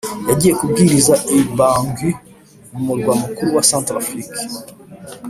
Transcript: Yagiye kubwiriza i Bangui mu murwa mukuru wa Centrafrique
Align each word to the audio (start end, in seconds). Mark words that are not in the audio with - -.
Yagiye 0.29 0.53
kubwiriza 0.59 1.13
i 1.37 1.39
Bangui 1.57 2.09
mu 2.71 2.79
murwa 2.87 3.13
mukuru 3.21 3.49
wa 3.57 3.63
Centrafrique 3.69 4.39